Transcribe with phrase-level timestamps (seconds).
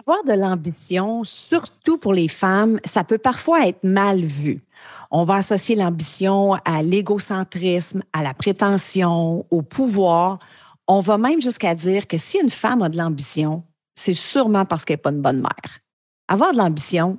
[0.00, 4.62] Avoir de l'ambition, surtout pour les femmes, ça peut parfois être mal vu.
[5.10, 10.38] On va associer l'ambition à l'égocentrisme, à la prétention, au pouvoir.
[10.86, 13.64] On va même jusqu'à dire que si une femme a de l'ambition,
[13.96, 15.80] c'est sûrement parce qu'elle n'est pas une bonne mère.
[16.28, 17.18] Avoir de l'ambition,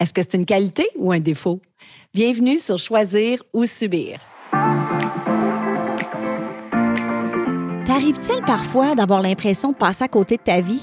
[0.00, 1.62] est-ce que c'est une qualité ou un défaut?
[2.12, 4.18] Bienvenue sur Choisir ou Subir.
[7.86, 10.82] T'arrive-t-il parfois d'avoir l'impression de passer à côté de ta vie?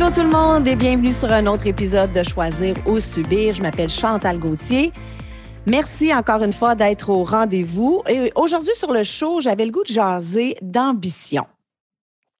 [0.00, 3.56] Allô tout le monde et bienvenue sur un autre épisode de Choisir ou Subir.
[3.56, 4.92] Je m'appelle Chantal Gauthier.
[5.66, 8.04] Merci encore une fois d'être au rendez-vous.
[8.08, 11.48] Et aujourd'hui sur le show, j'avais le goût de jaser d'ambition.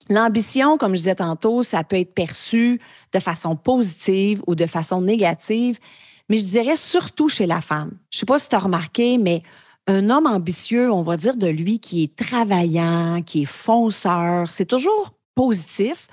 [0.09, 2.81] L'ambition, comme je disais tantôt, ça peut être perçu
[3.12, 5.81] de façon positive ou de façon négative,
[6.29, 7.91] mais je dirais surtout chez la femme.
[8.12, 9.42] Je ne sais pas si tu as remarqué, mais
[9.89, 14.67] un homme ambitieux, on va dire de lui qui est travaillant, qui est fonceur, c'est
[14.67, 16.06] toujours positif.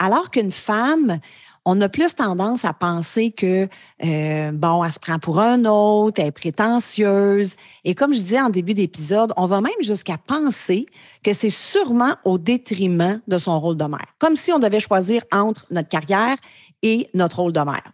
[0.00, 1.20] Alors qu'une femme,
[1.66, 3.68] on a plus tendance à penser que,
[4.02, 7.54] euh, bon, elle se prend pour un autre, elle est prétentieuse.
[7.84, 10.86] Et comme je disais en début d'épisode, on va même jusqu'à penser
[11.22, 14.06] que c'est sûrement au détriment de son rôle de mère.
[14.18, 16.38] Comme si on devait choisir entre notre carrière
[16.82, 17.92] et notre rôle de mère.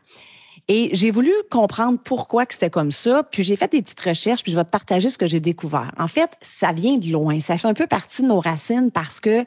[0.69, 4.43] Et j'ai voulu comprendre pourquoi que c'était comme ça, puis j'ai fait des petites recherches,
[4.43, 5.93] puis je vais te partager ce que j'ai découvert.
[5.99, 9.21] En fait, ça vient de loin, ça fait un peu partie de nos racines parce
[9.21, 9.45] que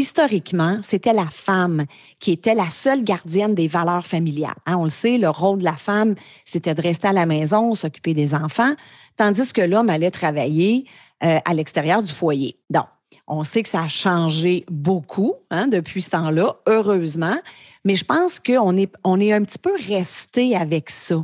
[0.00, 1.84] historiquement, c'était la femme
[2.18, 4.56] qui était la seule gardienne des valeurs familiales.
[4.66, 7.74] Hein, on le sait, le rôle de la femme, c'était de rester à la maison,
[7.74, 8.74] s'occuper des enfants,
[9.16, 10.86] tandis que l'homme allait travailler
[11.22, 12.56] euh, à l'extérieur du foyer.
[12.70, 12.86] Donc,
[13.26, 17.36] on sait que ça a changé beaucoup hein, depuis ce temps-là, heureusement,
[17.84, 21.16] mais je pense qu'on est, on est un petit peu resté avec ça.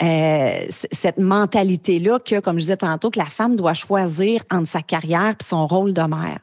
[0.00, 0.60] Euh,
[0.92, 5.34] cette mentalité-là que, comme je disais tantôt, que la femme doit choisir entre sa carrière
[5.40, 6.40] et son rôle de mère.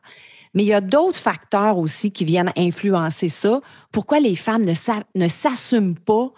[0.56, 3.62] Mais il y a d'autres facteurs aussi qui viennent influencer ça.
[3.92, 6.32] Pourquoi les femmes ne s'assument pas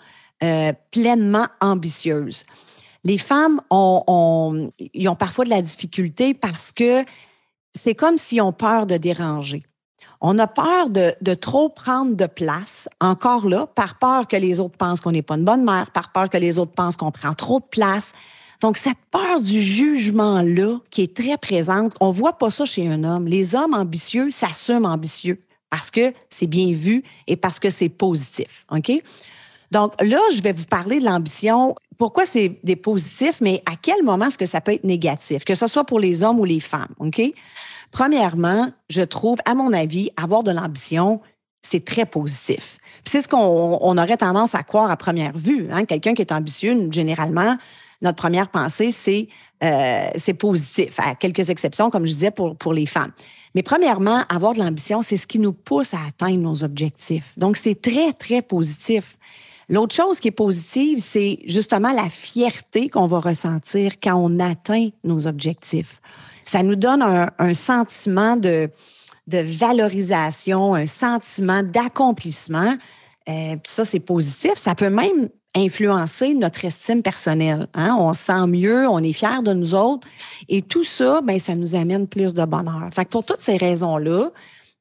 [0.43, 2.45] euh, pleinement ambitieuses?
[3.03, 7.05] Les femmes ont, ont parfois de la difficulté parce que
[7.73, 9.63] c'est comme s'ils ont peur de déranger.
[10.19, 14.77] On a peur de, trop prendre de place, encore là, par peur que les autres
[14.77, 17.33] pensent qu'on n'est pas une bonne mère, par peur que les autres pensent qu'on prend
[17.33, 18.13] trop de place,
[18.59, 22.87] donc, cette peur du jugement-là qui est très présente, on ne voit pas ça chez
[22.87, 23.27] un homme.
[23.27, 28.65] Les hommes ambitieux s'assument ambitieux parce que c'est bien vu et parce que c'est positif.
[28.71, 28.91] OK?
[29.71, 31.75] Donc là, je vais vous parler de l'ambition.
[31.97, 35.55] Pourquoi c'est des positifs, mais à quel moment est-ce que ça peut être négatif, que
[35.55, 37.21] ce soit pour les hommes ou les femmes, OK?
[37.91, 41.21] Premièrement, je trouve, à mon avis, avoir de l'ambition,
[41.61, 42.77] c'est très positif.
[43.05, 45.69] C'est ce qu'on aurait tendance à croire à première vue.
[45.71, 45.85] Hein?
[45.85, 47.57] Quelqu'un qui est ambitieux, généralement,
[48.01, 49.27] notre première pensée, c'est
[49.63, 53.11] euh, c'est positif, à quelques exceptions, comme je disais, pour, pour les femmes.
[53.55, 57.33] Mais premièrement, avoir de l'ambition, c'est ce qui nous pousse à atteindre nos objectifs.
[57.37, 59.17] Donc, c'est très, très positif.
[59.67, 64.89] L'autre chose qui est positive, c'est justement la fierté qu'on va ressentir quand on atteint
[65.03, 66.01] nos objectifs.
[66.45, 68.69] Ça nous donne un, sentiment de,
[69.25, 72.77] de valorisation, un sentiment d'accomplissement.
[73.27, 74.53] Euh, ça, c'est positif.
[74.55, 77.67] Ça peut même influencer notre estime personnelle.
[77.73, 77.95] Hein?
[77.99, 80.07] On se sent mieux, on est fier de nous autres.
[80.49, 82.89] Et tout ça, ben, ça nous amène plus de bonheur.
[82.93, 84.29] Fait que pour toutes ces raisons-là,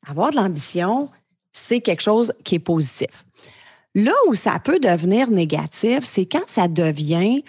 [0.06, 1.10] avoir de l'ambition,
[1.52, 3.08] c'est quelque chose qui est positif.
[3.94, 7.42] Là où ça peut devenir négatif, c'est quand ça devient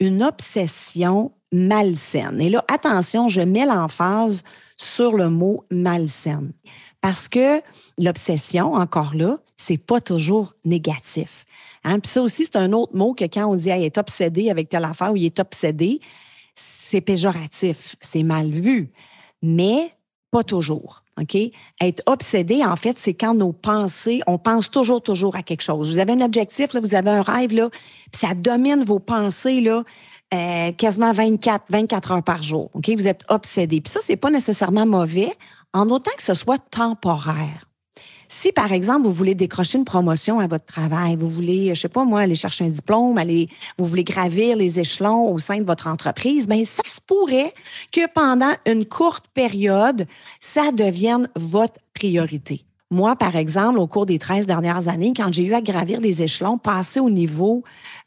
[0.00, 2.40] une obsession malsaine.
[2.40, 4.42] Et là, attention, je mets l'emphase
[4.76, 6.52] sur le mot malsaine.
[7.00, 7.60] Parce que
[7.98, 11.44] l'obsession, encore là, c'est pas toujours négatif.
[11.84, 12.00] Hein?
[12.00, 14.68] Puis ça aussi, c'est un autre mot que quand on dit il est obsédé avec
[14.68, 16.00] telle affaire ou il est obsédé,
[16.54, 18.90] c'est péjoratif, c'est mal vu.
[19.42, 19.94] Mais
[20.30, 21.04] pas toujours.
[21.80, 25.92] Être obsédé, en fait, c'est quand nos pensées, on pense toujours, toujours à quelque chose.
[25.92, 27.68] Vous avez un objectif, là, vous avez un rêve, là,
[28.10, 29.84] puis ça domine vos pensées, là,
[30.32, 32.70] euh, quasiment 24, 24 heures par jour.
[32.74, 32.90] OK?
[32.96, 33.80] Vous êtes obsédé.
[33.80, 35.32] Puis ça, c'est pas nécessairement mauvais,
[35.72, 37.68] en autant que ce soit temporaire.
[38.36, 41.88] Si, par exemple, vous voulez décrocher une promotion à votre travail, vous voulez, je sais
[41.88, 43.18] pas moi, aller chercher un diplôme,
[43.78, 47.54] vous voulez gravir les échelons au sein de votre entreprise, bien, ça se pourrait
[47.92, 50.06] que pendant une courte période,
[50.40, 52.64] ça devienne votre priorité.
[52.90, 56.20] Moi, par exemple, au cours des 13 dernières années, quand j'ai eu à gravir les
[56.20, 57.62] échelons, passer au niveau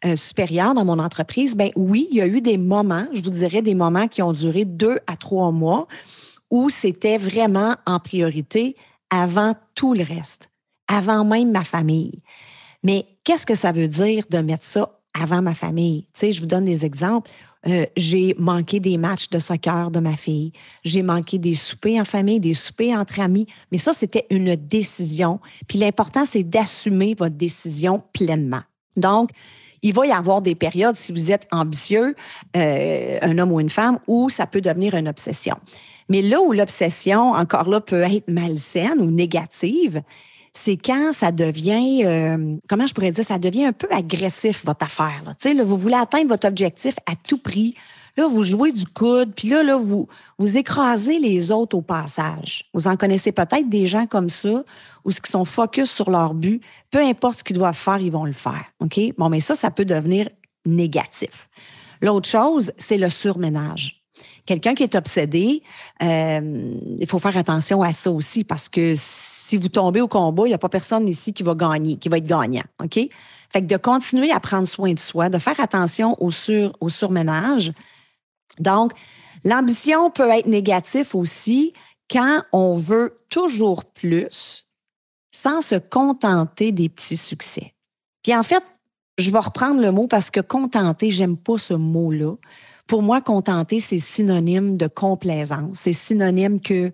[0.06, 3.30] euh, supérieur dans mon entreprise, ben oui, il y a eu des moments, je vous
[3.30, 5.88] dirais des moments qui ont duré deux à trois mois
[6.52, 8.76] où c'était vraiment en priorité
[9.10, 10.50] avant tout le reste,
[10.88, 12.22] avant même ma famille.
[12.84, 16.04] Mais qu'est-ce que ça veut dire de mettre ça avant ma famille?
[16.14, 17.32] Tu sais, je vous donne des exemples.
[17.68, 20.54] Euh, j'ai manqué des matchs de soccer de ma fille.
[20.84, 23.48] J'ai manqué des soupers en famille, des soupers entre amis.
[23.72, 25.40] Mais ça, c'était une décision.
[25.68, 28.62] Puis l'important, c'est d'assumer votre décision pleinement.
[28.96, 29.32] Donc,
[29.82, 32.16] il va y avoir des périodes, si vous êtes ambitieux,
[32.56, 35.58] euh, un homme ou une femme, où ça peut devenir une obsession.
[36.10, 40.02] Mais là où l'obsession, encore là, peut être malsaine ou négative,
[40.54, 44.86] c'est quand ça devient, euh, comment je pourrais dire, ça devient un peu agressif, votre
[44.86, 45.24] affaire.
[45.26, 45.64] Là.
[45.64, 47.76] Vous voulez atteindre votre objectif à tout prix.
[48.16, 50.08] Là, vous jouez du coude, puis là, là vous,
[50.40, 52.66] vous écrasez les autres au passage.
[52.74, 54.64] Vous en connaissez peut-être des gens comme ça,
[55.06, 56.62] ou ceux qui sont focus sur leur but.
[56.90, 58.66] Peu importe ce qu'ils doivent faire, ils vont le faire.
[58.80, 59.00] OK?
[59.20, 60.30] Bon, mais ça, ça peut devenir
[60.66, 61.48] négatif.
[62.02, 64.04] L'autre chose, c'est le surménage.
[64.46, 65.64] Quelqu'un qui est obsédé,
[66.02, 70.44] euh, il faut faire attention à ça aussi parce que si vous tombez au combat,
[70.46, 72.64] il n'y a pas personne ici qui va gagner, qui va être gagnant.
[72.84, 73.00] OK?
[73.50, 77.72] Fait que de continuer à prendre soin de soi, de faire attention au, sur, surménage.
[78.60, 78.92] Donc,
[79.46, 81.74] l'ambition peut être négative aussi
[82.10, 84.66] quand on veut toujours plus
[85.32, 87.74] sans se contenter des petits succès.
[88.24, 88.64] Puis en fait,
[89.18, 92.36] je vais reprendre le mot parce que contenter, j'aime pas ce mot-là.
[92.88, 95.78] Pour moi, contenter, c'est synonyme de complaisance.
[95.78, 96.92] C'est synonyme que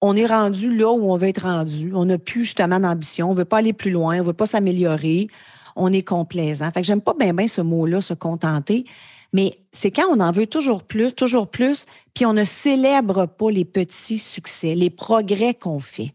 [0.00, 1.92] on est rendu là où on veut être rendu.
[1.94, 3.28] On n'a plus justement d'ambition.
[3.28, 4.16] On ne veut pas aller plus loin.
[4.16, 5.28] On ne veut pas s'améliorer.
[5.76, 6.70] On est complaisant.
[6.70, 8.86] Fait que j'aime pas bien, bien ce mot-là, se contenter.
[9.32, 13.50] Mais c'est quand on en veut toujours plus, toujours plus, puis on ne célèbre pas
[13.50, 16.14] les petits succès, les progrès qu'on fait.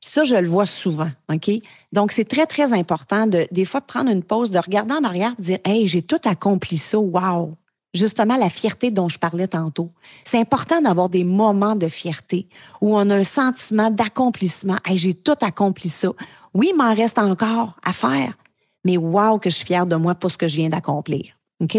[0.00, 1.50] ça, je le vois souvent, OK?
[1.92, 5.02] Donc, c'est très, très important de, des fois, de prendre une pause, de regarder en
[5.02, 7.56] arrière, de dire, hey, j'ai tout accompli ça, wow!
[7.94, 9.90] Justement la fierté dont je parlais tantôt.
[10.24, 12.48] C'est important d'avoir des moments de fierté
[12.80, 14.78] où on a un sentiment d'accomplissement.
[14.92, 16.08] J'ai tout accompli ça.
[16.52, 18.36] Oui, il m'en reste encore à faire,
[18.84, 21.34] mais wow, que je suis fière de moi pour ce que je viens d'accomplir.
[21.60, 21.78] OK?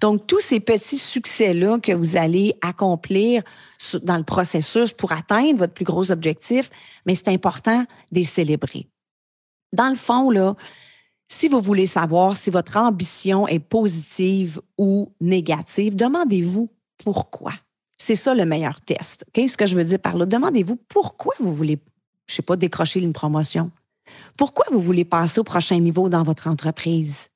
[0.00, 3.42] Donc, tous ces petits succès-là que vous allez accomplir
[4.02, 6.70] dans le processus pour atteindre votre plus gros objectif,
[7.04, 8.86] mais c'est important de les célébrer.
[9.72, 10.54] Dans le fond, là,
[11.28, 16.68] si vous voulez savoir si votre ambition est positive ou négative, demandez-vous
[17.04, 17.52] pourquoi.
[17.98, 19.24] C'est ça le meilleur test.
[19.34, 21.78] Ce que je veux dire par là, demandez-vous pourquoi vous voulez,
[22.26, 23.70] je ne sais pas, décrocher une promotion.
[24.36, 27.30] Pourquoi vous voulez passer au prochain niveau dans votre entreprise?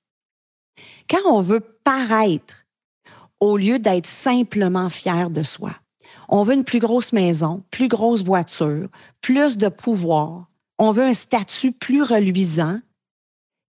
[1.08, 2.66] Quand on veut paraître
[3.40, 5.74] au lieu d'être simplement fier de soi,
[6.28, 8.88] on veut une plus grosse maison, plus grosse voiture,
[9.20, 10.46] plus de pouvoir,
[10.78, 12.78] on veut un statut plus reluisant,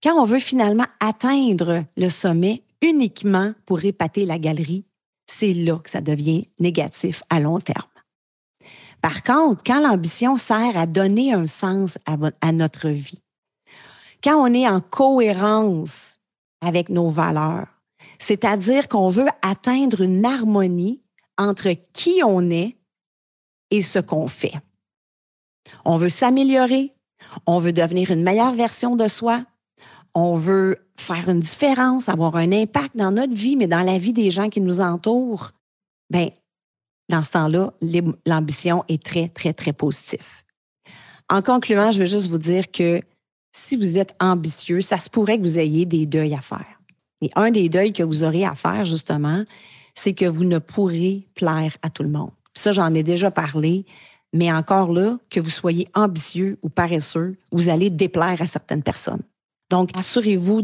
[0.03, 4.85] quand on veut finalement atteindre le sommet uniquement pour épater la galerie,
[5.27, 7.87] c'est là que ça devient négatif à long terme.
[9.01, 13.21] Par contre, quand l'ambition sert à donner un sens à, notre vie,
[14.23, 16.19] quand on est en cohérence
[16.61, 17.67] avec nos valeurs,
[18.19, 21.01] c'est-à-dire qu'on veut atteindre une harmonie
[21.37, 22.77] entre qui on est
[23.71, 24.53] et ce qu'on fait.
[25.85, 26.93] On veut s'améliorer,
[27.47, 29.45] on veut devenir une meilleure version de soi,
[30.13, 34.13] on veut faire une différence, avoir un impact dans notre vie, mais dans la vie
[34.13, 35.51] des gens qui nous entourent,
[36.09, 36.29] bien,
[37.09, 37.73] dans ce temps-là,
[38.25, 40.25] l'ambition est très, très, très positive.
[41.29, 43.01] En concluant, je veux juste vous dire que
[43.53, 46.79] si vous êtes ambitieux, ça se pourrait que vous ayez des deuils à faire.
[47.21, 49.43] Et un des deuils que vous aurez à faire, justement,
[49.93, 52.31] c'est que vous ne pourrez plaire à tout le monde.
[52.53, 53.85] Ça, j'en ai déjà parlé,
[54.33, 59.23] mais encore là, que vous soyez ambitieux ou paresseux, vous allez déplaire à certaines personnes.
[59.71, 60.61] Donc, assurez-vous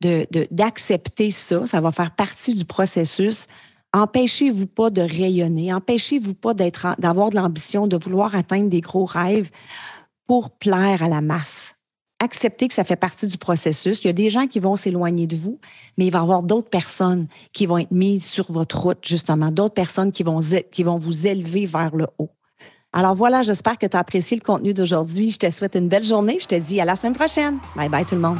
[0.00, 1.66] d'accepter ça.
[1.66, 3.48] Ça va faire partie du processus.
[3.92, 5.74] Empêchez-vous pas de rayonner.
[5.74, 9.50] Empêchez-vous pas d'avoir de l'ambition, de vouloir atteindre des gros rêves
[10.28, 11.74] pour plaire à la masse.
[12.20, 14.02] Acceptez que ça fait partie du processus.
[14.02, 15.58] Il y a des gens qui vont s'éloigner de vous,
[15.98, 19.50] mais il va y avoir d'autres personnes qui vont être mises sur votre route, justement,
[19.50, 22.30] d'autres personnes qui vont vous élever vers le haut.
[22.98, 25.30] Alors voilà, j'espère que tu as apprécié le contenu d'aujourd'hui.
[25.30, 26.38] Je te souhaite une belle journée.
[26.40, 27.58] Je te dis à la semaine prochaine.
[27.76, 28.38] Bye bye tout le monde.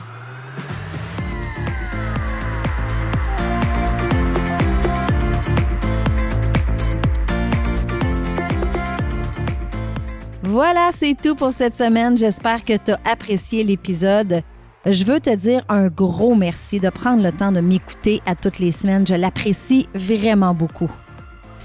[10.42, 12.16] Voilà, c'est tout pour cette semaine.
[12.16, 14.40] J'espère que tu as apprécié l'épisode.
[14.86, 18.58] Je veux te dire un gros merci de prendre le temps de m'écouter à toutes
[18.58, 19.06] les semaines.
[19.06, 20.90] Je l'apprécie vraiment beaucoup.